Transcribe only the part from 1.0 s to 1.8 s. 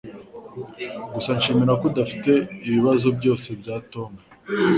Gusa shimira